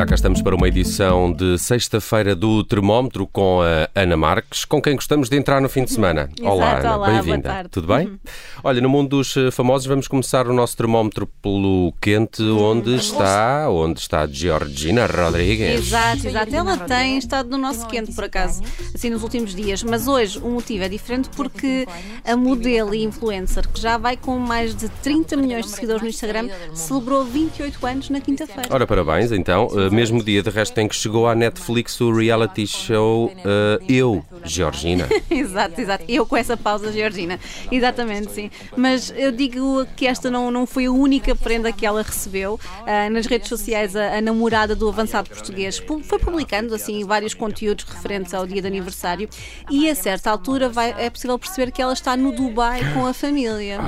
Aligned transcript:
Já 0.00 0.06
cá 0.06 0.14
estamos 0.14 0.40
para 0.40 0.54
uma 0.54 0.66
edição 0.66 1.30
de 1.30 1.58
sexta-feira 1.58 2.34
do 2.34 2.64
Termómetro 2.64 3.26
com 3.26 3.60
a 3.60 3.86
Ana 3.94 4.16
Marques, 4.16 4.64
com 4.64 4.80
quem 4.80 4.94
gostamos 4.94 5.28
de 5.28 5.36
entrar 5.36 5.60
no 5.60 5.68
fim 5.68 5.84
de 5.84 5.92
semana. 5.92 6.30
Exato, 6.40 6.50
olá, 6.50 6.78
Ana, 6.78 7.22
bem-vinda. 7.22 7.66
Tudo 7.70 7.86
bem? 7.88 8.06
Uhum. 8.06 8.18
Olha, 8.64 8.80
no 8.80 8.88
mundo 8.88 9.18
dos 9.18 9.34
famosos 9.52 9.86
vamos 9.86 10.08
começar 10.08 10.48
o 10.48 10.54
nosso 10.54 10.74
termómetro 10.74 11.26
pelo 11.42 11.92
quente, 12.00 12.42
onde 12.42 12.94
está, 12.94 13.68
onde 13.68 14.00
está 14.00 14.26
Georgina 14.26 15.04
Rodrigues. 15.04 15.88
Exato, 15.88 16.28
exato. 16.28 16.56
Ela 16.56 16.78
tem 16.78 17.18
estado 17.18 17.50
no 17.50 17.58
nosso 17.58 17.86
quente, 17.86 18.14
por 18.14 18.24
acaso, 18.24 18.62
assim 18.94 19.10
nos 19.10 19.22
últimos 19.22 19.54
dias. 19.54 19.82
Mas 19.82 20.08
hoje 20.08 20.38
o 20.38 20.48
motivo 20.48 20.82
é 20.82 20.88
diferente 20.88 21.28
porque 21.36 21.86
a 22.24 22.34
modelo 22.34 22.94
e 22.94 23.04
influencer, 23.04 23.68
que 23.68 23.78
já 23.78 23.98
vai 23.98 24.16
com 24.16 24.38
mais 24.38 24.74
de 24.74 24.88
30 24.88 25.36
milhões 25.36 25.66
de 25.66 25.72
seguidores 25.72 26.00
no 26.00 26.08
Instagram, 26.08 26.48
celebrou 26.72 27.22
28 27.22 27.86
anos 27.86 28.08
na 28.08 28.20
quinta-feira. 28.22 28.66
Ora, 28.70 28.86
parabéns, 28.86 29.30
então. 29.30 29.68
Uh, 29.90 29.94
mesmo 29.94 30.22
dia, 30.22 30.42
de 30.42 30.50
resto, 30.50 30.78
em 30.78 30.88
que 30.88 30.94
chegou 30.94 31.26
à 31.28 31.34
Netflix 31.34 32.00
o 32.00 32.12
reality 32.12 32.66
show 32.66 33.26
uh, 33.26 33.84
Eu, 33.88 34.24
Georgina. 34.44 35.08
exato, 35.30 35.80
exato. 35.80 36.04
Eu 36.08 36.24
com 36.26 36.36
essa 36.36 36.56
pausa, 36.56 36.92
Georgina. 36.92 37.38
Exatamente, 37.70 38.32
sim. 38.32 38.50
Mas 38.76 39.12
eu 39.16 39.30
digo 39.32 39.86
que 39.96 40.06
esta 40.06 40.30
não, 40.30 40.50
não 40.50 40.66
foi 40.66 40.86
a 40.86 40.92
única 40.92 41.34
prenda 41.34 41.72
que 41.72 41.84
ela 41.84 42.02
recebeu. 42.02 42.58
Ah, 42.86 43.08
nas 43.10 43.26
redes 43.26 43.48
sociais, 43.48 43.94
a, 43.96 44.18
a 44.18 44.20
namorada 44.20 44.74
do 44.74 44.88
avançado 44.88 45.28
português 45.28 45.78
foi 45.78 46.18
publicando 46.18 46.74
assim 46.74 47.04
vários 47.04 47.34
conteúdos 47.34 47.84
referentes 47.84 48.32
ao 48.34 48.46
dia 48.46 48.60
de 48.60 48.66
aniversário 48.68 49.28
e 49.70 49.88
a 49.88 49.94
certa 49.94 50.30
altura 50.30 50.68
vai- 50.68 50.94
é 50.98 51.10
possível 51.10 51.38
perceber 51.38 51.70
que 51.72 51.80
ela 51.82 51.92
está 51.92 52.16
no 52.16 52.32
Dubai 52.32 52.80
com 52.94 53.06
a 53.06 53.12
família. 53.14 53.78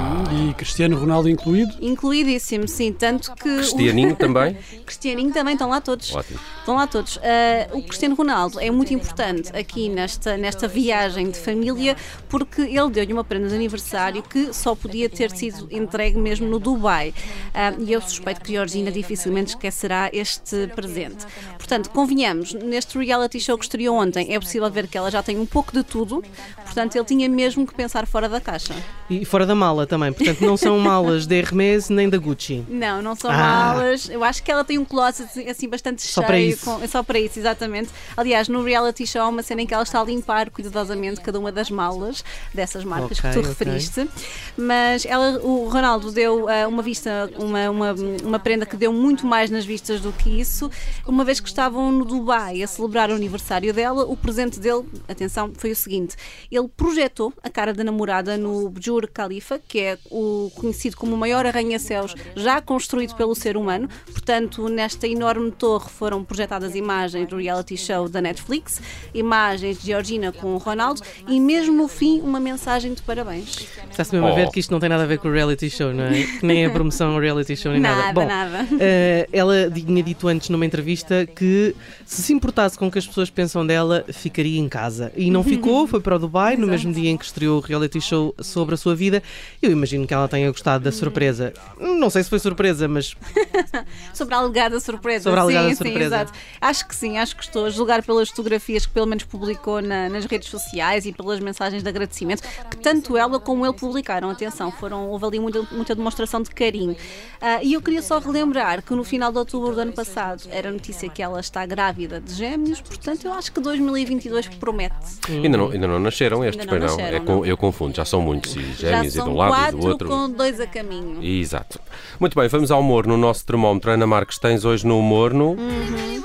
E 0.51 0.55
Cristiano 0.55 0.97
Ronaldo 0.99 1.29
incluído? 1.29 1.73
Incluidíssimo, 1.81 2.67
sim. 2.69 2.93
Tanto 2.93 3.35
que. 3.35 3.57
Cristianinho 3.57 4.17
também? 4.17 4.57
Cristianinho 4.87 5.33
também 5.33 5.55
estão 5.55 5.69
lá 5.69 5.81
todos. 5.81 5.92
Ótimo. 6.15 6.39
Estão 6.59 6.75
lá 6.77 6.87
todos. 6.87 7.19
Ah, 7.23 7.69
o 7.73 7.83
Cristiano 7.83 8.15
Ronaldo 8.15 8.59
é 8.61 8.71
muito 8.71 8.93
importante 8.95 9.51
aqui 9.57 9.89
nesta, 9.89 10.37
nesta 10.37 10.67
viagem 10.69 11.31
de 11.31 11.39
família 11.39 11.97
porque 12.29 12.63
ele 12.63 12.91
deu-lhe 12.91 13.13
uma 13.13 13.25
prenda 13.25 13.49
de 13.49 13.55
aniversário 13.55 14.23
que 14.23 14.53
só 14.53 14.75
podia 14.75 15.09
ter 15.09 15.31
sido 15.31 15.69
entregue 15.71 16.19
mesmo 16.19 16.47
no 16.47 16.59
Dubai. 16.59 17.13
Ah, 17.53 17.73
e 17.79 17.93
eu 17.93 18.01
suspeito 18.01 18.41
que 18.41 18.53
Georgina 18.53 18.91
dificilmente 18.91 19.51
esquecerá 19.51 20.09
este 20.13 20.69
presente. 20.69 21.27
Portanto, 21.59 21.91
convenhamos, 21.91 22.55
neste 22.55 22.97
reality 22.99 23.39
show 23.41 23.59
que 23.59 23.65
estreou 23.65 23.97
ontem, 23.97 24.35
é 24.35 24.39
possível 24.39 24.71
ver 24.71 24.87
que 24.87 24.97
ela 24.97 25.11
já 25.11 25.23
tem 25.23 25.39
um 25.39 25.47
pouco 25.47 25.73
de 25.73 25.83
tudo, 25.83 26.23
portanto, 26.65 26.97
ele 26.97 27.05
tinha 27.05 27.29
mesmo 27.29 27.67
que 27.67 27.75
pensar 27.75 28.07
fora 28.07 28.29
da 28.29 28.41
caixa. 28.41 28.75
E 29.11 29.25
fora 29.25 29.45
da 29.45 29.55
mala 29.55 29.87
também, 29.87 30.13
portanto 30.13 30.41
não 30.41 30.57
são 30.57 30.79
malas 30.79 31.27
da 31.27 31.35
Hermes 31.37 31.89
nem 31.89 32.09
da 32.09 32.19
Gucci. 32.19 32.65
Não, 32.69 33.03
não 33.03 33.15
são 33.15 33.31
Ah. 33.31 33.37
malas. 33.37 34.09
Eu 34.09 34.23
acho 34.25 34.43
que 34.43 34.51
ela 34.51 34.65
tem 34.65 34.79
um 34.79 34.85
closet 34.85 35.49
assim 35.49 35.69
bastante 35.69 35.82
Só 35.99 36.21
cheio. 36.21 36.27
para 36.27 36.39
isso. 36.41 36.65
com- 36.65 36.89
só 36.89 37.03
para 37.03 37.19
isso, 37.19 37.39
exatamente. 37.39 37.91
Aliás, 38.17 38.49
no 38.49 38.63
reality 38.63 39.07
show 39.07 39.23
há 39.23 39.29
uma 39.29 39.43
cena 39.43 39.63
em 39.63 39.67
que 39.67 39.75
ela 39.75 39.83
está 39.83 40.01
a 40.01 40.05
limpar 40.05 40.51
cuidadosamente 40.51 41.21
cada 41.21 41.39
uma 41.39 41.51
das 41.53 41.71
malas 41.71 42.25
dessas 42.55 42.85
marcas 42.85 43.19
Ok, 43.19 43.31
que 43.31 43.35
tu 43.37 43.39
ok. 43.41 43.49
referiste. 43.51 44.09
Mas 44.57 45.05
ela, 45.07 45.39
o 45.43 45.69
Ronaldo 45.69 46.11
deu 46.13 46.49
ah, 46.49 46.67
uma 46.69 46.83
vista, 46.83 47.31
uma, 47.39 47.71
uma, 47.71 47.95
uma 48.23 48.39
prenda 48.39 48.67
que 48.67 48.77
deu 48.77 48.93
muito 48.93 49.27
mais 49.27 49.51
nas 49.51 49.65
vistas 49.65 50.01
do 50.01 50.13
que 50.13 50.41
isso. 50.41 50.71
Uma 51.07 51.25
vez 51.25 51.41
que 51.41 51.49
estavam 51.49 51.91
no 51.91 52.05
Dubai 52.05 52.63
a 52.63 52.67
celebrar 52.67 53.11
o 53.11 53.15
aniversário 53.15 53.73
dela, 53.73 54.05
o 54.05 54.17
presente 54.17 54.59
dele, 54.61 54.85
atenção, 55.09 55.53
foi 55.57 55.71
o 55.73 55.77
seguinte: 55.77 56.17
ele 56.51 56.69
projetou 56.69 57.33
a 57.43 57.49
cara 57.51 57.73
da 57.73 57.83
namorada 57.85 58.37
no 58.37 58.69
Burj 58.69 59.07
Khalifa, 59.13 59.59
que 59.67 59.79
é 59.81 59.99
o 60.11 60.51
conhecido 60.55 60.97
como 60.97 61.15
o 61.15 61.19
maior 61.19 61.47
arranha-céus 61.47 62.15
já 62.37 62.61
construído 62.61 63.15
pelo 63.15 63.35
ser 63.35 63.57
humano. 63.57 63.89
Portanto, 64.11 64.69
nesta 64.69 65.07
enorme 65.07 65.51
torre 65.63 65.89
foram 65.97 66.25
projetadas 66.25 66.75
imagens 66.75 67.29
do 67.29 67.37
reality 67.37 67.77
show 67.77 68.09
da 68.09 68.21
Netflix, 68.21 68.83
imagens 69.15 69.79
de 69.81 69.87
Georgina 69.87 70.33
com 70.33 70.55
o 70.55 70.59
Ronaldo 70.59 71.01
e 71.29 71.39
mesmo 71.39 71.73
no 71.73 71.87
fim 71.87 72.21
uma 72.21 72.41
mensagem 72.41 72.93
de 72.95 73.01
parabéns. 73.03 73.69
Está-se 73.89 74.13
mesmo 74.13 74.27
a 74.27 74.33
Oh. 74.33 74.35
ver 74.35 74.51
que 74.51 74.59
isto 74.59 74.73
não 74.73 74.81
tem 74.81 74.89
nada 74.89 75.05
a 75.05 75.07
ver 75.07 75.19
com 75.21 75.29
o 75.29 75.33
reality 75.33 75.71
show, 75.71 75.93
não 75.95 76.03
é? 76.05 76.21
Que 76.25 76.45
nem 76.45 76.67
a 76.67 76.71
promoção 76.75 77.13
ao 77.15 77.21
reality 77.21 77.55
show 77.55 77.71
nem 77.71 77.81
nada. 77.81 78.03
Nada, 78.03 78.13
Bom, 78.21 78.27
nada. 78.27 78.67
eh, 78.81 79.29
ela 79.33 79.71
tinha 79.71 80.03
dito 80.03 80.27
antes 80.27 80.49
numa 80.49 80.67
entrevista 80.67 81.25
que 81.27 81.77
se 82.05 82.23
se 82.25 82.33
importasse 82.33 82.77
com 82.77 82.89
o 82.89 82.91
que 82.91 82.99
as 82.99 83.07
pessoas 83.07 83.31
pensam 83.31 83.65
dela, 83.65 84.05
ficaria 84.13 84.59
em 84.59 84.69
casa. 84.69 85.13
E 85.17 85.31
não 85.31 85.45
ficou, 85.45 85.87
foi 85.87 86.01
para 86.01 86.17
o 86.17 86.19
Dubai 86.19 86.57
no 86.57 86.67
mesmo 86.67 86.93
dia 86.93 87.09
em 87.11 87.17
que 87.17 87.25
estreou 87.25 87.59
o 87.59 87.61
reality 87.61 88.01
show 88.01 88.35
sobre 88.41 88.75
a 88.75 88.79
sua 88.79 88.97
vida. 88.97 89.23
Eu 89.63 89.71
imagino 89.71 90.09
que 90.09 90.15
ela 90.15 90.27
tenha 90.27 90.51
gostado 90.51 90.83
da 90.83 90.91
surpresa. 90.91 91.53
Não 91.79 92.11
sei 92.11 92.25
se 92.25 92.31
foi 92.31 92.41
surpresa, 92.41 92.89
mas 92.89 93.15
Sobre 94.13 94.35
a 94.35 94.39
alegada 94.39 94.81
surpresa. 94.81 95.25
Sobre 95.25 95.39
a 95.39 95.43
alegada 95.43 95.52
sim, 95.53 95.75
surpresa. 95.75 95.99
Sim, 95.99 96.05
exato. 96.07 96.33
Acho 96.61 96.89
que 96.89 96.95
sim, 96.97 97.19
acho 97.19 97.37
que 97.37 97.43
estou 97.43 97.67
a 97.67 97.71
julgar 97.71 98.03
pelas 98.03 98.29
fotografias 98.29 98.87
que 98.87 98.93
pelo 98.93 99.07
menos 99.07 99.25
publicou 99.25 99.81
na- 99.83 100.09
nas 100.09 100.25
redes 100.25 100.49
sociais 100.49 101.07
e 101.07 101.13
pelas 101.13 101.41
mensagens 101.41 101.83
de 101.83 101.89
agradecimento 101.89 102.43
que 102.71 102.77
tanto 102.77 103.17
ela 103.17 103.39
como 103.41 103.65
ele 103.67 103.75
publicaram. 103.75 104.31
Atenção, 104.31 104.71
foram, 104.73 105.09
houve 105.09 105.25
ali 105.27 105.39
muita, 105.41 105.63
muita 105.73 105.95
demonstração 105.95 106.43
de 106.43 106.51
carinho. 106.51 106.97
Ah, 107.41 107.63
e 107.63 107.73
eu 107.75 107.83
queria 107.83 108.03
só 108.03 108.19
relembrar 108.19 108.83
que 108.83 108.95
no 108.95 109.05
final 109.05 109.31
de 109.33 109.39
outubro 109.39 109.75
do 109.75 109.81
ano 109.81 109.93
passado 109.93 110.43
era 110.51 110.71
notícia 110.71 111.09
que 111.09 111.23
ela 111.23 111.41
está 111.41 111.65
grávida 111.67 112.21
de 112.21 112.33
gêmeos, 112.35 112.81
portanto 112.81 113.25
eu 113.27 113.33
acho 113.33 113.53
que 113.53 113.61
2022 113.61 114.49
promete. 114.49 114.95
Ainda 115.29 115.57
não, 115.59 115.71
ainda 115.71 115.87
não 115.89 115.99
nasceram 115.99 116.45
estes, 116.45 116.61
Ainda 116.61 116.73
não 116.73 116.81
pois 116.81 116.91
não. 116.93 116.99
nasceram, 116.99 117.17
É 117.25 117.29
não. 117.37 117.45
eu 117.47 117.57
confundo, 117.57 117.97
já 117.97 118.05
são 118.05 118.21
muitos, 118.21 118.55
e 118.57 118.63
gêmeos 118.75 119.17
e 119.17 119.23
de 119.23 119.29
um 119.29 119.37
lado 119.37 119.53
e 119.53 119.57
quatro 119.57 119.79
do 119.79 119.87
outro. 119.89 120.09
com 120.09 120.31
dois 120.31 120.61
a 120.61 120.67
caminho. 120.67 121.23
Exato. 121.23 121.81
Muito 122.21 122.39
bem, 122.39 122.49
vamos 122.49 122.71
ao 122.71 122.81
humor 122.81 123.07
no 123.07 123.17
nosso 123.17 123.45
termómetro. 123.45 123.91
Ana 123.91 124.07
Marques, 124.07 124.39
tens 124.39 124.65
hoje 124.65 124.87
no 124.87 124.99
humor 124.99 125.33
Uhum. 125.51 126.23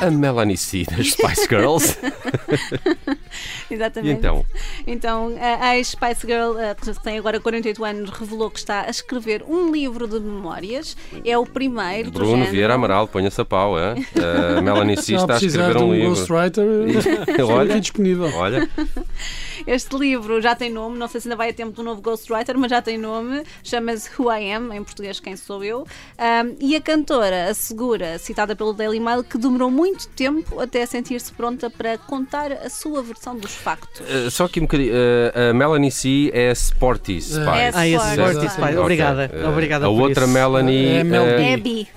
A 0.00 0.10
Melanie 0.10 0.56
C 0.56 0.84
das 0.84 1.06
Spice 1.06 1.48
Girls. 1.48 1.98
e 3.70 3.74
Exatamente. 3.74 4.18
então? 4.18 4.46
Então, 4.86 5.34
a 5.40 5.76
ex-Spice 5.76 6.26
Girl, 6.26 6.58
eh, 6.58 6.74
que 6.74 7.02
tem 7.02 7.18
agora 7.18 7.40
48 7.40 7.84
anos, 7.84 8.10
revelou 8.10 8.50
que 8.50 8.58
está 8.58 8.82
a 8.82 8.90
escrever 8.90 9.42
um 9.48 9.70
livro 9.70 10.06
de 10.06 10.18
memórias. 10.20 10.96
É 11.24 11.36
o 11.38 11.46
primeiro 11.46 12.10
do 12.10 12.18
Bruno 12.18 12.32
género. 12.36 12.50
Vieira 12.52 12.74
Amaral, 12.74 13.08
ponha-se 13.08 13.40
a 13.40 13.44
pau, 13.44 13.78
é? 13.78 13.94
A 14.56 14.60
Melanie 14.62 14.96
C 14.96 15.14
está 15.14 15.34
a 15.34 15.36
escrever 15.36 15.76
um 15.76 15.88
um 15.88 15.94
livro. 15.94 16.10
ghostwriter, 16.10 16.64
estou 17.28 17.50
Olha. 17.50 17.80
disponível. 17.80 18.30
Olha, 18.36 18.68
Este 19.66 19.96
livro 19.96 20.40
já 20.40 20.54
tem 20.56 20.70
nome, 20.70 20.98
não 20.98 21.06
sei 21.06 21.20
se 21.20 21.28
ainda 21.28 21.36
vai 21.36 21.50
a 21.50 21.54
tempo 21.54 21.72
do 21.72 21.82
novo 21.82 22.00
Ghostwriter, 22.02 22.58
mas 22.58 22.70
já 22.70 22.82
tem 22.82 22.98
nome. 22.98 23.44
Chama-se 23.62 24.10
Who 24.18 24.32
I 24.32 24.52
Am, 24.52 24.72
em 24.74 24.82
português 24.82 25.20
Quem 25.20 25.36
Sou 25.36 25.62
Eu. 25.62 25.86
Ahm, 26.18 26.56
e 26.60 26.74
a 26.74 26.80
cantora 26.80 27.48
assegura, 27.48 28.18
citada 28.18 28.56
pelo 28.56 28.72
Daily 28.72 28.98
Mail, 28.98 29.22
que 29.22 29.38
demorou 29.38 29.70
muito 29.70 30.08
tempo 30.08 30.58
até 30.60 30.84
sentir-se 30.84 31.32
pronta 31.32 31.70
para 31.70 31.96
contar 31.98 32.50
a 32.52 32.68
sua 32.68 33.02
versão 33.02 33.31
dos 33.36 33.54
factos. 33.54 34.02
eh, 34.08 34.30
só 34.30 34.44
aqui 34.44 34.60
um 34.60 34.64
bocadinho. 34.64 34.92
eh, 34.94 35.50
a 35.50 35.54
Melanie 35.54 35.90
C 35.90 36.30
é 36.34 36.50
Sporty 36.52 37.20
Spice. 37.20 37.38
É 37.40 37.70
Ah, 37.74 37.86
esse 37.88 37.96
Sporty. 38.10 38.30
Sporty. 38.30 38.48
Spice. 38.48 38.62
Ok. 38.68 38.78
Obrigada. 38.78 39.30
Eh, 39.32 39.46
Obrigada 39.48 39.86
A 39.86 39.88
por 39.88 40.00
outra 40.02 40.24
isso. 40.24 40.32
Melanie. 40.32 40.86
É 40.96 41.04
Mel 41.04 41.24
B. 41.24 41.54
Abby. 41.54 41.88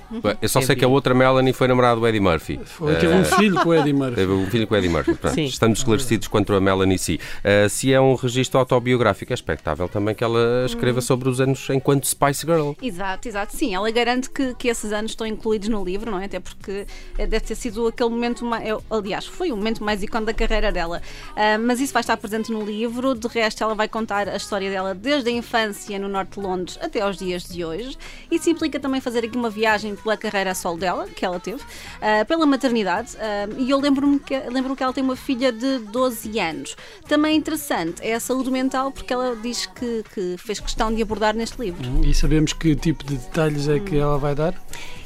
eu 0.42 0.50
só 0.50 0.62
sei 0.62 0.76
que 0.76 0.86
a 0.86 0.88
outra 0.88 1.14
Melanie 1.14 1.54
foi 1.54 1.68
namorada 1.68 2.00
do 2.00 2.08
Eddie 2.08 2.20
Murphy. 2.20 2.60
Foi, 2.64 2.96
teve 2.96 3.14
um 3.14 3.26
filho 3.26 3.60
com 3.62 3.70
o 3.70 3.74
Eddie 3.74 3.94
Murphy. 3.94 4.16
Teve 4.16 4.32
um 4.32 4.46
filho 4.48 4.68
com 4.68 4.76
o 4.76 4.78
Eddie 4.78 4.90
Murphy. 4.90 5.14
Pronto, 5.16 5.34
Sim. 5.36 5.46
estamos 5.46 5.80
esclarecidos 5.80 6.28
quanto 6.28 6.54
a 6.54 6.62
Melanie 6.62 6.98
C. 6.98 7.16
Uh, 7.16 7.70
se 7.70 7.92
é 7.94 8.00
um 8.00 8.16
registro 8.16 8.60
autobiográfico, 8.60 9.34
é 9.34 9.36
expectável 9.36 9.88
também 9.90 10.14
que 10.16 10.24
ela 10.24 10.64
escreva 10.66 11.02
sobre 11.02 11.28
os 11.30 11.42
anos 11.42 11.68
enquanto 11.70 12.08
Spice 12.08 12.46
Girl. 12.46 12.72
Exato, 12.82 13.28
exato. 13.28 13.56
Sim, 13.56 13.74
ela 13.76 13.90
garante 13.92 14.30
que, 14.30 14.54
que 14.56 14.68
esses 14.68 14.92
anos 14.92 15.12
estão 15.12 15.26
incluídos 15.28 15.68
no 15.70 15.84
livro, 15.84 16.10
não 16.12 16.20
é? 16.20 16.26
Até 16.26 16.40
porque 16.40 16.86
deve 17.18 17.40
ter 17.42 17.56
sido 17.56 17.88
aquele 17.88 18.10
momento, 18.10 18.46
mais, 18.46 18.68
eu- 18.68 18.84
aliás, 18.90 19.26
foi 19.26 19.52
o 19.52 19.56
momento 19.58 19.84
mais 19.84 20.02
icónico 20.04 20.26
da 20.28 20.34
carreira 20.34 20.72
dela. 20.72 21.02
Ah, 21.36 21.58
mas 21.58 21.80
isso 21.80 21.94
vai 21.94 22.02
estar 22.02 22.18
presente 22.18 22.52
no 22.52 22.64
livro. 22.64 23.16
De 23.16 23.28
resto, 23.28 23.64
ela 23.64 23.76
vai 23.76 23.88
contar 23.88 24.28
a 24.28 24.36
história 24.36 24.70
dela 24.70 24.94
desde 24.94 25.30
a 25.30 25.32
infância 25.32 25.98
no 26.00 26.08
norte 26.08 26.40
de 26.40 26.46
Londres 26.46 26.78
até 26.82 27.02
aos 27.02 27.18
dias 27.18 27.44
de 27.44 27.64
hoje. 27.64 27.98
Isso 28.32 28.50
implica 28.50 28.80
também 28.80 29.02
fazer 29.02 29.26
aqui 29.26 29.38
uma 29.38 29.50
viagem 29.50 29.96
pela 29.96 30.16
carreira 30.18 30.52
a 30.52 30.56
solo 30.56 30.78
dela, 30.78 31.08
que 31.08 31.26
ela 31.26 31.40
teve, 31.40 31.62
ah, 32.02 32.26
pela 32.26 32.46
maternidade. 32.46 33.18
ah, 33.20 33.48
e 33.58 33.70
eu 33.70 33.80
lembro-me 33.80 34.20
que, 34.20 34.38
lembro 34.50 34.76
que 34.76 34.84
ela 34.84 34.94
tem 34.94 35.04
uma 35.04 35.16
filha 35.16 35.52
de 35.52 35.80
12 35.80 36.40
anos. 36.40 36.76
Também 37.08 37.34
é 37.34 37.36
interessante 37.36 37.96
é 38.02 38.14
a 38.14 38.20
saúde 38.20 38.52
mental, 38.52 38.92
porque 38.92 39.14
ela 39.14 39.36
diz 39.36 39.66
que, 39.66 40.04
que 40.14 40.36
fez 40.38 40.60
questão 40.60 40.94
de 40.94 41.02
abordar 41.02 41.36
neste 41.36 41.60
livro. 41.60 41.84
E 42.06 42.14
sabemos 42.14 42.54
que 42.54 42.76
tipo 42.76 43.04
de 43.04 43.18
detalhes 43.18 43.68
é 43.68 43.80
que 43.80 43.98
ela 43.98 44.18
vai 44.18 44.36
dar? 44.36 44.54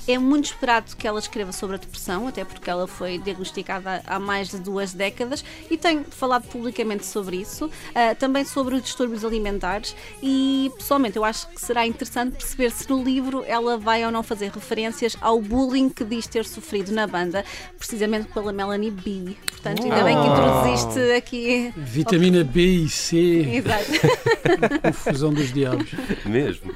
É 0.10 0.18
muito 0.18 0.46
esperado 0.46 0.96
que 0.96 1.08
ela 1.08 1.20
escreva 1.20 1.52
sobre 1.52 1.76
a 1.76 1.80
depressão, 1.80 2.28
até 2.28 2.44
porque 2.44 2.68
ela 2.68 2.88
foi 2.88 3.20
diagnosticada 3.20 4.02
há 4.08 4.18
mais 4.18 4.50
de 4.50 4.58
duas 4.58 4.92
décadas 4.92 5.46
e 5.70 5.78
tem 5.78 6.04
falado 6.04 6.48
publicamente 6.48 7.06
sobre 7.06 7.38
isso, 7.38 7.68
uh, 7.68 8.16
também 8.18 8.44
sobre 8.44 8.74
os 8.74 8.82
distúrbios 8.82 9.24
alimentares 9.24 9.96
e 10.24 10.72
pessoalmente 10.76 11.16
eu 11.16 11.24
acho 11.24 11.48
que 11.50 11.62
será 11.62 11.86
interessante 11.86 12.38
perceber 12.38 12.72
se 12.72 12.90
no 12.90 13.04
livro 13.04 13.44
ela 13.46 13.78
vai 13.78 14.04
ou 14.04 14.10
não 14.10 14.24
fazer 14.24 14.50
referências 14.50 15.16
ao 15.22 15.40
bullying 15.40 15.90
que 15.90 16.04
diz 16.04 16.26
ter 16.26 16.44
sofrido 16.44 16.92
na 16.92 17.06
banda, 17.06 17.46
precisamente 17.78 18.30
pela 18.34 18.52
Melanie 18.52 18.90
B. 18.90 19.36
Portanto, 19.46 19.84
ainda 19.84 20.04
bem 20.04 20.18
que 20.20 20.28
introduziste 20.28 21.12
aqui. 21.16 21.74
Vitamina 21.78 22.44
B 22.44 22.62
e 22.62 22.90
C. 22.90 23.18
Exato. 23.18 23.92
Confusão 24.82 25.32
dos 25.32 25.54
diabos. 25.54 25.92
Mesmo. 26.26 26.74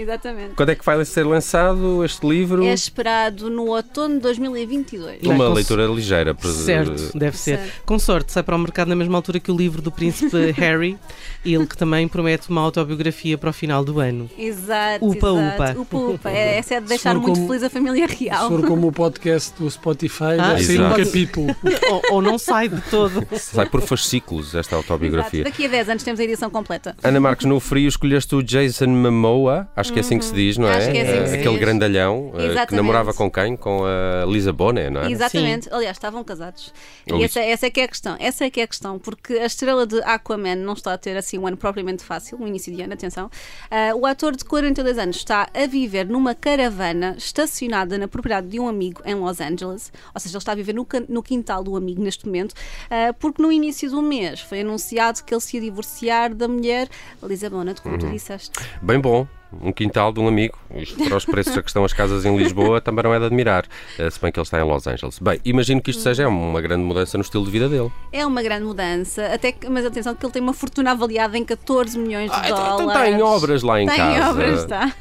Exatamente. 0.00 0.54
Quando 0.54 0.70
é 0.70 0.74
que 0.74 0.84
vai 0.84 1.04
ser 1.04 1.24
lançado 1.24 2.04
este 2.04 2.26
livro? 2.26 2.64
É 2.64 2.72
esperado 2.72 3.50
no 3.50 3.66
outono 3.68 4.14
de 4.14 4.20
2022. 4.20 5.22
Uma 5.22 5.36
Vai, 5.36 5.46
com- 5.48 5.52
leitura 5.54 5.86
ligeira. 5.86 6.34
por- 6.34 6.50
Certo, 6.50 7.16
deve 7.18 7.36
ser. 7.36 7.58
Certo. 7.58 7.82
Com 7.84 7.98
sorte, 7.98 8.32
sai 8.32 8.42
para 8.42 8.54
o 8.56 8.58
mercado 8.58 8.88
na 8.88 8.96
mesma 8.96 9.16
altura 9.18 9.40
que 9.40 9.50
o 9.50 9.56
livro 9.56 9.80
do 9.82 9.90
príncipe 9.90 10.50
Harry, 10.56 10.96
ele 11.44 11.66
que 11.66 11.76
também 11.76 12.06
promete 12.08 12.48
uma 12.50 12.60
autobiografia 12.60 13.36
para 13.38 13.50
o 13.50 13.52
final 13.52 13.84
do 13.84 14.00
ano. 14.00 14.28
Exato. 14.38 15.04
Upa, 15.04 15.28
exato. 15.28 15.80
upa. 15.80 15.96
Upa, 15.96 16.12
upa. 16.14 16.30
É, 16.30 16.58
essa 16.58 16.74
é 16.74 16.80
de 16.80 16.84
Se 16.86 16.88
deixar 16.90 17.14
muito 17.14 17.32
como- 17.34 17.46
feliz 17.48 17.62
a 17.62 17.70
família 17.70 18.08
Se 18.08 18.14
real. 18.24 18.48
for 18.48 18.66
como 18.66 18.88
o 18.88 18.92
podcast 18.92 19.52
do 19.58 19.70
Spotify, 19.70 20.38
Ah, 20.38 20.58
ser 20.58 20.80
um 20.80 20.86
exato. 20.86 21.04
capítulo. 21.04 21.56
ou, 21.90 22.02
ou 22.16 22.22
não 22.22 22.38
sai 22.38 22.68
de 22.68 22.80
todo. 22.82 23.26
Sai 23.38 23.66
por 23.66 23.80
fascículos 23.82 24.54
esta 24.54 24.76
Exato. 24.76 24.76
autobiografia. 24.92 25.44
Daqui 25.44 25.66
a 25.66 25.68
10 25.68 25.88
anos 25.90 26.02
temos 26.02 26.20
a 26.20 26.24
edição 26.24 26.50
completa. 26.50 26.96
Ana 27.02 27.20
Marques, 27.20 27.46
no 27.46 27.58
frio 27.60 27.88
escolheste 27.88 28.34
o 28.34 28.42
Jason 28.42 28.86
Momoa, 28.88 29.68
acho 29.76 29.87
que 29.92 29.98
é 29.98 30.00
assim 30.00 30.18
que 30.18 30.24
se 30.24 30.34
diz, 30.34 30.56
não 30.58 30.68
é? 30.68 30.76
Acho 30.76 30.90
que 30.90 30.98
é 30.98 31.02
assim 31.02 31.22
que 31.22 31.28
se 31.28 31.34
Aquele 31.36 31.50
diz. 31.50 31.60
grandalhão 31.60 32.32
eh, 32.36 32.66
que 32.66 32.74
namorava 32.74 33.12
com 33.14 33.30
quem? 33.30 33.56
Com 33.56 33.84
a 33.84 34.24
Lisa 34.26 34.52
Bonet, 34.52 34.90
não 34.90 35.02
é? 35.02 35.10
Exatamente. 35.10 35.68
Aliás, 35.72 35.96
estavam 35.96 36.22
casados. 36.24 36.72
Ou 37.10 37.18
E 37.20 37.24
essa, 37.24 37.40
essa 37.40 37.66
é 37.66 37.70
que 37.70 37.80
é 37.80 37.84
a 37.84 37.88
questão. 37.88 38.16
Essa 38.18 38.44
é 38.44 38.50
que 38.50 38.60
é 38.60 38.64
a 38.64 38.66
questão, 38.66 38.98
porque 38.98 39.34
a 39.34 39.46
estrela 39.46 39.86
de 39.86 40.00
Aquaman 40.02 40.56
não 40.56 40.72
está 40.74 40.92
a 40.92 40.98
ter 40.98 41.16
assim 41.16 41.38
um 41.38 41.46
ano 41.46 41.56
propriamente 41.56 42.02
fácil, 42.04 42.38
no 42.38 42.46
início 42.46 42.74
de 42.74 42.82
ano, 42.82 42.92
atenção. 42.94 43.30
Ah, 43.70 43.94
o 43.94 44.06
ator 44.06 44.34
de 44.36 44.44
42 44.44 44.98
anos 44.98 45.16
está 45.16 45.48
a 45.54 45.66
viver 45.66 46.06
numa 46.06 46.34
caravana 46.34 47.14
estacionada 47.18 47.96
na 47.98 48.08
propriedade 48.08 48.48
de 48.48 48.58
um 48.60 48.68
amigo 48.68 49.00
em 49.04 49.14
Los 49.14 49.40
Angeles. 49.40 49.92
Ou 50.14 50.20
seja, 50.20 50.34
ele 50.34 50.38
está 50.38 50.52
a 50.52 50.54
viver 50.54 50.74
no, 50.74 50.86
no 51.08 51.22
quintal 51.22 51.62
do 51.64 51.76
amigo 51.76 52.02
neste 52.02 52.26
momento, 52.26 52.54
ah, 52.90 53.12
porque 53.18 53.40
no 53.42 53.50
início 53.52 53.90
do 53.90 54.02
mês 54.02 54.40
foi 54.40 54.60
anunciado 54.60 55.22
que 55.24 55.32
ele 55.34 55.40
se 55.40 55.56
ia 55.56 55.62
divorciar 55.62 56.34
da 56.34 56.46
mulher 56.48 56.88
Lisa 57.22 57.48
Bonet, 57.50 57.80
como 57.80 57.94
Uhum. 57.94 58.00
tu 58.00 58.10
disseste. 58.10 58.50
Bem 58.82 59.00
bom. 59.00 59.26
Um 59.50 59.72
quintal 59.72 60.12
de 60.12 60.20
um 60.20 60.28
amigo. 60.28 60.58
Isto 60.74 61.02
para 61.04 61.16
os 61.16 61.24
preços 61.24 61.56
a 61.56 61.62
que 61.62 61.70
estão 61.70 61.82
as 61.82 61.92
casas 61.94 62.26
em 62.26 62.36
Lisboa 62.36 62.80
também 62.82 63.02
não 63.02 63.14
é 63.14 63.18
de 63.18 63.24
admirar, 63.24 63.64
eh, 63.98 64.10
se 64.10 64.20
bem 64.20 64.30
que 64.30 64.38
ele 64.38 64.44
está 64.44 64.60
em 64.60 64.62
Los 64.64 64.86
Angeles. 64.86 65.18
Bem, 65.18 65.40
imagino 65.42 65.80
que 65.80 65.90
isto 65.90 66.02
seja 66.02 66.28
uma 66.28 66.60
grande 66.60 66.84
mudança 66.84 67.16
no 67.16 67.22
estilo 67.22 67.44
de 67.46 67.50
vida 67.50 67.66
dele. 67.66 67.90
É 68.12 68.26
uma 68.26 68.42
grande 68.42 68.64
mudança, 68.66 69.24
até 69.32 69.50
que, 69.52 69.66
mas 69.70 69.86
atenção 69.86 70.14
que 70.14 70.24
ele 70.26 70.32
tem 70.34 70.42
uma 70.42 70.52
fortuna 70.52 70.90
avaliada 70.90 71.38
em 71.38 71.44
14 71.46 71.98
milhões 71.98 72.30
de 72.30 72.36
Ah, 72.36 72.42
então- 72.44 72.56
dólares. 72.56 72.74
então 72.80 72.88
está 72.88 73.10
em 73.10 73.22
obras 73.22 73.62
lá 73.62 73.80
em 73.80 73.86
Tem 73.86 73.96
casa. 73.96 74.30
obras, 74.30 74.60
está. 74.60 74.94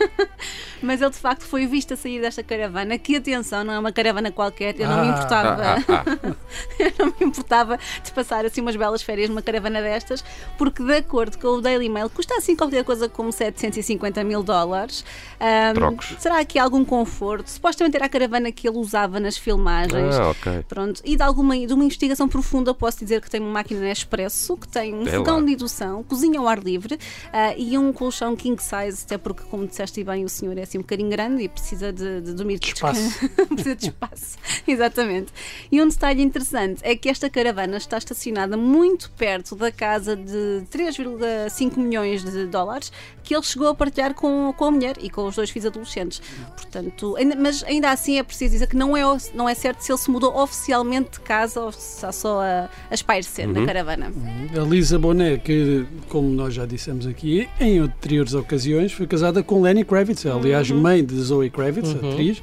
Mas 0.82 1.02
ele 1.02 1.10
de 1.12 1.18
facto 1.18 1.44
foi 1.44 1.66
visto 1.66 1.94
a 1.94 1.98
sair 1.98 2.22
desta 2.22 2.44
caravana, 2.44 2.98
que 2.98 3.16
atenção, 3.16 3.64
não 3.64 3.74
é 3.74 3.80
uma 3.80 3.92
caravana 3.92 4.32
qualquer, 4.32 4.80
eu 4.80 4.88
não 4.88 5.02
me 5.04 5.10
Ah. 5.10 5.14
importava. 5.14 5.64
Ah, 5.64 5.78
ah, 5.88 6.04
ah. 6.24 6.36
eu 6.80 6.92
não 7.00 7.06
me 7.20 7.26
importava 7.28 7.80
de 8.04 8.12
passar 8.12 8.46
assim 8.46 8.62
umas 8.62 8.76
belas 8.76 9.02
férias 9.02 9.30
numa 9.30 9.42
caravana 9.42 9.82
destas, 9.82 10.24
porque 10.58 10.84
de 10.84 10.96
acordo 10.98 11.38
com 11.38 11.48
o 11.48 11.62
Daily 11.62 11.90
Mail, 11.90 12.10
custa 12.10 12.36
assim 12.36 12.56
qualquer 12.56 12.84
coisa 12.84 13.08
como 13.10 13.32
750 13.32 14.24
mil 14.24 14.44
dólares. 14.44 15.04
Ahm, 15.40 15.74
Trocos. 15.74 16.16
Será 16.20 16.40
aqui 16.40 16.60
algum 16.60 16.84
conforto? 16.86 17.48
Supostamente 17.50 17.96
era 17.96 18.06
a 18.06 18.10
caravana 18.10 18.52
que 18.52 18.68
ele 18.68 18.78
usava 18.78 19.20
nas 19.20 19.38
filmagens. 19.38 20.16
Ah, 20.16 20.30
ok. 20.30 20.64
Pronto, 20.68 21.02
e 21.04 21.16
de 21.16 21.24
alguma 21.24 21.56
de 21.58 21.74
uma 21.74 21.84
investigação 21.84 22.28
profunda 22.28 22.74
posso 22.74 23.00
dizer 23.00 23.22
que 23.22 23.30
tem 23.30 23.40
uma 23.42 23.50
máquina 23.52 23.80
Nespresso, 23.82 24.56
que 24.58 24.68
tem 24.68 24.94
um 24.94 25.08
É 25.08 25.12
fogão 25.12 25.40
lá. 25.40 25.46
de 25.46 25.54
indução, 25.54 26.04
cozinha 26.04 26.40
ao 26.40 26.48
ar 26.48 26.60
livre 26.60 27.00
ah, 27.34 27.54
e 27.58 27.78
um 27.78 27.92
colchão 27.94 28.36
king 28.36 28.62
size, 28.62 29.04
até 29.06 29.18
porque, 29.18 29.44
como 29.50 29.66
disseste 29.66 30.04
bem, 30.04 30.24
o 30.26 30.30
senhor 30.30 30.58
é 30.58 30.66
assim 30.68 30.78
um 30.78 30.82
bocadinho 30.82 31.10
grande 31.10 31.44
e 31.44 31.50
precisa 31.50 31.92
de, 31.92 32.22
de 32.22 32.34
dormir 32.34 32.60
De 32.60 32.68
espaço. 32.68 33.30
precisa 33.50 33.76
de 33.76 33.86
espaço, 33.88 34.38
exatamente. 34.68 35.32
E 35.72 35.82
um 35.82 35.88
detalhe 35.88 36.22
interessante 36.22 36.82
é 36.84 36.96
que 36.96 37.10
esta 37.10 37.30
caravana 37.30 37.78
está 37.78 37.98
estacionada 37.98 38.58
muito 38.58 39.10
perto 39.12 39.56
da 39.56 39.72
casa 39.72 40.16
de 40.16 40.64
3,5 40.72 41.78
milhões 41.78 42.24
de 42.24 42.46
dólares 42.46 42.92
que 43.28 43.36
ele 43.36 43.44
chegou 43.44 43.68
a 43.68 43.76
partilhar 43.76 44.14
com, 44.14 44.54
com 44.56 44.66
a 44.66 44.72
mulher 44.72 44.96
e 45.02 45.10
com 45.10 45.26
os 45.28 45.36
dois 45.36 45.50
filhos 45.50 45.66
adolescentes. 45.66 46.22
Portanto, 46.56 47.16
ainda- 47.18 47.36
mas 47.36 47.64
ainda 47.64 47.92
assim 47.92 48.18
é 48.18 48.24
preciso 48.24 48.54
dizer 48.54 48.68
que 48.68 48.76
não 48.76 48.96
é, 48.96 49.02
não 49.34 49.50
é 49.50 49.54
certo 49.54 49.82
se 49.82 49.92
ele 49.92 50.00
se 50.00 50.10
mudou 50.10 50.36
oficialmente 50.42 51.12
de 51.12 51.20
casa 51.20 51.60
ou 51.62 51.72
se 51.72 51.96
está 51.96 52.12
só 52.12 52.42
a, 52.42 52.70
a 52.90 52.94
espairecer 52.94 53.48
na 53.48 53.66
caravana. 53.66 54.12
A 54.56 54.60
Lisa 54.64 54.98
Bonet, 54.98 55.42
que, 55.44 55.86
como 56.10 56.30
nós 56.30 56.54
já 56.54 56.66
dissemos 56.66 57.06
aqui, 57.06 57.48
em 57.60 57.80
anteriores 57.80 58.34
ocasiões, 58.34 58.92
foi 58.94 59.06
casada 59.08 59.44
com 59.44 59.62
Lenny 59.62 59.84
Kravitz, 59.84 60.26
aliás, 60.26 60.70
mãe 60.72 61.04
de 61.04 61.16
Zoe 61.22 61.50
Kravitz, 61.50 61.90
Uhum. 61.94 62.12
atriz. 62.12 62.42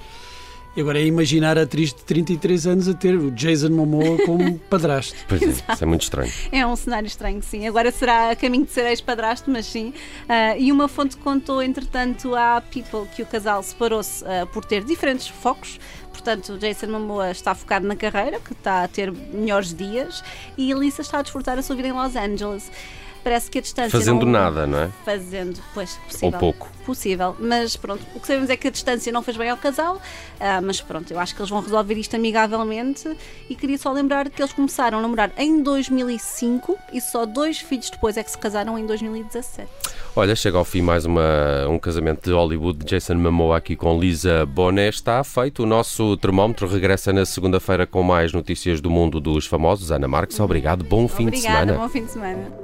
E 0.76 0.80
agora 0.80 0.98
é 0.98 1.04
imaginar 1.04 1.56
a 1.56 1.62
atriz 1.62 1.94
de 1.94 2.02
33 2.02 2.66
anos 2.66 2.88
a 2.88 2.94
ter 2.94 3.14
o 3.14 3.30
Jason 3.30 3.70
Momoa 3.70 4.18
como 4.26 4.58
padrasto. 4.68 5.14
Pois 5.28 5.40
é, 5.40 5.46
isso 5.46 5.62
é 5.80 5.86
muito 5.86 6.02
estranho. 6.02 6.32
É 6.50 6.66
um 6.66 6.74
cenário 6.74 7.06
estranho, 7.06 7.40
sim. 7.42 7.66
Agora 7.68 7.92
será 7.92 8.30
a 8.30 8.36
caminho 8.36 8.64
de 8.64 8.72
ser 8.72 8.86
ex-padrasto, 8.86 9.50
mas 9.50 9.66
sim. 9.66 9.94
Ah, 10.28 10.58
e 10.58 10.72
uma 10.72 10.88
fonte 10.88 11.16
contou, 11.16 11.62
entretanto, 11.62 12.34
à 12.34 12.60
People 12.60 13.08
que 13.14 13.22
o 13.22 13.26
casal 13.26 13.62
separou-se 13.62 14.24
ah, 14.24 14.46
por 14.46 14.64
ter 14.64 14.82
diferentes 14.82 15.28
focos. 15.28 15.78
Portanto, 16.10 16.58
Jason 16.58 16.86
Momoa 16.88 17.30
está 17.30 17.54
focado 17.54 17.86
na 17.86 17.94
carreira, 17.94 18.40
que 18.40 18.52
está 18.52 18.82
a 18.82 18.88
ter 18.88 19.12
melhores 19.12 19.74
dias, 19.74 20.24
e 20.56 20.72
a 20.72 20.76
Lisa 20.76 21.02
está 21.02 21.18
a 21.18 21.22
desfrutar 21.22 21.58
a 21.58 21.62
sua 21.62 21.76
vida 21.76 21.88
em 21.88 21.92
Los 21.92 22.16
Angeles. 22.16 22.70
Parece 23.24 23.50
que 23.50 23.58
a 23.58 23.62
distância. 23.62 23.90
Fazendo 23.98 24.24
não- 24.26 24.32
nada, 24.32 24.66
não 24.66 24.78
é? 24.78 24.90
Fazendo, 25.04 25.58
pois, 25.72 25.96
possível. 26.06 26.28
Ou 26.28 26.38
pouco. 26.38 26.68
Possível, 26.84 27.34
mas 27.40 27.74
pronto, 27.76 28.02
o 28.14 28.20
que 28.20 28.26
sabemos 28.26 28.50
é 28.50 28.56
que 28.58 28.68
a 28.68 28.70
distância 28.70 29.10
não 29.10 29.22
fez 29.22 29.38
bem 29.38 29.48
ao 29.48 29.56
casal, 29.56 29.98
ah, 30.38 30.60
mas 30.60 30.82
pronto, 30.82 31.10
eu 31.10 31.18
acho 31.18 31.34
que 31.34 31.40
eles 31.40 31.48
vão 31.48 31.62
resolver 31.62 31.94
isto 31.94 32.14
amigavelmente 32.14 33.08
e 33.48 33.54
queria 33.54 33.78
só 33.78 33.90
lembrar 33.90 34.28
que 34.28 34.42
eles 34.42 34.52
começaram 34.52 34.98
a 34.98 35.00
namorar 35.00 35.32
em 35.38 35.62
2005 35.62 36.76
e 36.92 37.00
só 37.00 37.24
dois 37.24 37.58
filhos 37.58 37.88
depois 37.88 38.18
é 38.18 38.22
que 38.22 38.30
se 38.30 38.36
casaram 38.36 38.78
em 38.78 38.84
2017. 38.84 39.66
Olha, 40.14 40.36
chega 40.36 40.58
ao 40.58 40.64
fim 40.64 40.82
mais 40.82 41.06
uma, 41.06 41.66
um 41.70 41.78
casamento 41.78 42.28
de 42.28 42.32
Hollywood 42.36 42.80
de 42.80 42.84
Jason 42.84 43.14
Momoa 43.14 43.56
aqui 43.56 43.74
com 43.74 43.98
Lisa 43.98 44.44
Bonet. 44.44 44.94
Está 44.96 45.24
feito. 45.24 45.62
O 45.62 45.66
nosso 45.66 46.18
termómetro 46.18 46.68
regressa 46.68 47.14
na 47.14 47.24
segunda-feira 47.24 47.86
com 47.86 48.02
mais 48.02 48.30
notícias 48.32 48.82
do 48.82 48.90
mundo 48.90 49.20
dos 49.20 49.46
famosos. 49.46 49.90
Ana 49.90 50.06
Marques, 50.06 50.38
obrigado. 50.38 50.84
Bom 50.84 51.08
fim 51.08 51.30
de 51.30 51.38
Obrigada, 51.38 51.60
semana. 51.60 51.78
bom 51.78 51.88
fim 51.88 52.04
de 52.04 52.10
semana. 52.12 52.63